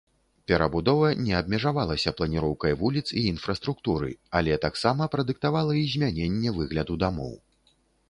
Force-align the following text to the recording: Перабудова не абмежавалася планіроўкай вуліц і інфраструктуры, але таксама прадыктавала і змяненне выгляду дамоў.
Перабудова 0.51 1.11
не 1.25 1.33
абмежавалася 1.39 2.13
планіроўкай 2.21 2.73
вуліц 2.81 3.05
і 3.23 3.25
інфраструктуры, 3.33 4.11
але 4.43 4.61
таксама 4.67 5.03
прадыктавала 5.17 5.81
і 5.85 5.89
змяненне 5.97 6.49
выгляду 6.61 7.01
дамоў. 7.07 7.35